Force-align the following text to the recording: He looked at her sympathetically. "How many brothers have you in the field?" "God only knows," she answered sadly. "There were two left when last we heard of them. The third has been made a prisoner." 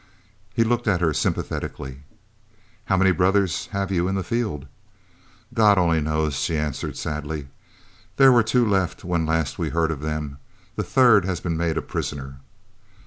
He 0.55 0.63
looked 0.63 0.87
at 0.87 0.99
her 0.99 1.13
sympathetically. 1.13 1.99
"How 2.85 2.97
many 2.97 3.11
brothers 3.11 3.67
have 3.67 3.91
you 3.91 4.07
in 4.07 4.15
the 4.15 4.23
field?" 4.23 4.65
"God 5.53 5.77
only 5.77 6.01
knows," 6.01 6.33
she 6.39 6.57
answered 6.57 6.97
sadly. 6.97 7.49
"There 8.17 8.31
were 8.31 8.41
two 8.41 8.67
left 8.67 9.03
when 9.03 9.27
last 9.27 9.59
we 9.59 9.69
heard 9.69 9.91
of 9.91 10.01
them. 10.01 10.39
The 10.75 10.81
third 10.81 11.25
has 11.25 11.39
been 11.39 11.55
made 11.55 11.77
a 11.77 11.83
prisoner." 11.83 12.37